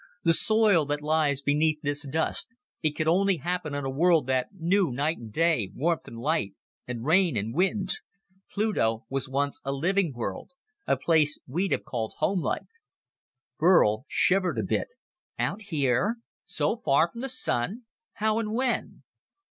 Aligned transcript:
The 0.23 0.33
soil 0.33 0.85
that 0.85 1.03
lies 1.03 1.43
beneath 1.43 1.83
this 1.83 2.01
dust 2.07 2.55
it 2.81 2.95
could 2.95 3.07
only 3.07 3.37
happen 3.37 3.75
on 3.75 3.85
a 3.85 3.89
world 3.91 4.25
that 4.25 4.47
knew 4.51 4.91
night 4.91 5.19
and 5.19 5.31
day, 5.31 5.69
warmth 5.75 6.07
and 6.07 6.17
light, 6.17 6.55
and 6.87 7.05
rain 7.05 7.37
and 7.37 7.53
wind. 7.53 7.99
Pluto 8.49 9.05
was 9.11 9.29
once 9.29 9.61
a 9.63 9.71
living 9.71 10.11
world, 10.15 10.53
a 10.87 10.97
place 10.97 11.37
we'd 11.45 11.71
have 11.71 11.85
called 11.85 12.15
homelike." 12.17 12.65
Burl 13.59 14.05
shivered 14.07 14.57
a 14.57 14.63
bit. 14.63 14.87
"Out 15.37 15.61
here? 15.65 16.17
So 16.47 16.77
far 16.77 17.11
from 17.11 17.21
the 17.21 17.29
Sun? 17.29 17.83
How 18.13 18.39
and 18.39 18.53
when?" 18.55 19.03